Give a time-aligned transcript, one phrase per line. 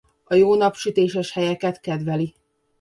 [0.23, 2.35] A jó napsütéses helyeket kedveli.